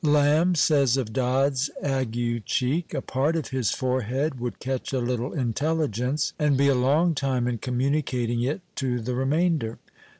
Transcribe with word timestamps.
Lamb 0.03 0.55
says 0.55 0.97
of 0.97 1.13
Dodd's 1.13 1.69
Ague 1.83 2.43
cheek, 2.45 2.91
*' 2.93 2.93
a 2.95 3.03
part 3.03 3.35
of 3.35 3.49
his 3.49 3.69
forehead 3.69 4.39
would 4.39 4.57
catch 4.57 4.93
a 4.93 4.99
little 4.99 5.31
intelligence, 5.31 6.33
and 6.39 6.57
be 6.57 6.67
a 6.69 6.73
long 6.73 7.13
time 7.13 7.47
in 7.47 7.59
comnuuiicating 7.59 8.43
it 8.43 8.61
to 8.77 8.99
the 8.99 9.13
remainder." 9.13 9.77